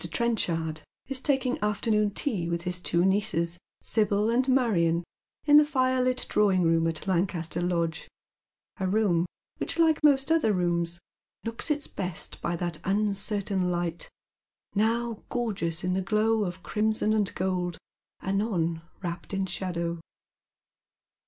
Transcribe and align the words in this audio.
Trenchard 0.11 0.81
is 1.07 1.19
taking 1.19 1.59
afternoon 1.63 2.09
tea 2.09 2.49
with 2.49 2.63
his 2.63 2.79
two 2.79 3.03
niooes, 3.03 3.59
Sibyl 3.83 4.31
and 4.31 4.49
Marion, 4.49 5.03
in 5.45 5.57
the 5.57 5.63
firelit 5.63 6.25
drawing 6.27 6.63
room 6.63 6.87
at 6.87 7.05
Lancaster 7.05 7.61
Lodge 7.61 8.07
a 8.79 8.87
room 8.87 9.27
which, 9.57 9.77
like 9.77 10.03
most 10.03 10.31
other 10.31 10.53
rooms, 10.53 10.97
looks 11.43 11.69
its 11.69 11.85
best 11.85 12.41
by 12.41 12.55
that 12.55 12.79
un 12.83 13.13
certain 13.13 13.69
light, 13.69 14.09
now 14.73 15.21
gorgeous 15.29 15.83
in 15.83 15.93
the 15.93 16.01
glow 16.01 16.45
of 16.45 16.63
crimson 16.63 17.13
and 17.13 17.35
gold, 17.35 17.77
anon 18.23 18.81
wrapped 19.03 19.35
in 19.35 19.45
shadow. 19.45 19.99